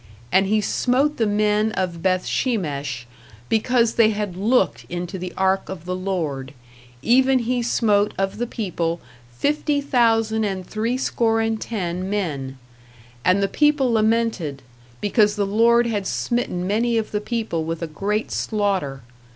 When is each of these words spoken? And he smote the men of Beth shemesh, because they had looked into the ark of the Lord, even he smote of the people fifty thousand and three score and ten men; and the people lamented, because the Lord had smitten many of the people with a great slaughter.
And 0.31 0.47
he 0.47 0.61
smote 0.61 1.17
the 1.17 1.27
men 1.27 1.73
of 1.73 2.01
Beth 2.01 2.25
shemesh, 2.25 3.05
because 3.49 3.93
they 3.93 4.09
had 4.09 4.35
looked 4.35 4.83
into 4.89 5.19
the 5.19 5.31
ark 5.37 5.69
of 5.69 5.85
the 5.85 5.95
Lord, 5.95 6.55
even 7.03 7.37
he 7.37 7.61
smote 7.61 8.11
of 8.17 8.39
the 8.39 8.47
people 8.47 8.99
fifty 9.37 9.79
thousand 9.79 10.43
and 10.43 10.65
three 10.65 10.97
score 10.97 11.39
and 11.39 11.61
ten 11.61 12.09
men; 12.09 12.57
and 13.23 13.43
the 13.43 13.47
people 13.47 13.91
lamented, 13.91 14.63
because 15.01 15.35
the 15.35 15.45
Lord 15.45 15.85
had 15.85 16.07
smitten 16.07 16.65
many 16.65 16.97
of 16.97 17.11
the 17.11 17.21
people 17.21 17.63
with 17.63 17.83
a 17.83 17.85
great 17.85 18.31
slaughter. 18.31 19.03